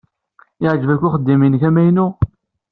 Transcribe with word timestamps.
Yeɛjeb-ak 0.61 1.01
uxeddim-nnek 1.07 1.63
amaynu? 1.69 2.07